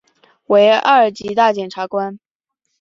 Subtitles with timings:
[0.47, 2.17] 为二级大检察官。